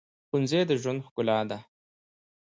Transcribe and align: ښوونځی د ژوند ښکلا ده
ښوونځی 0.27 0.61
د 0.69 0.71
ژوند 0.81 0.99
ښکلا 1.07 1.37
ده 1.49 1.57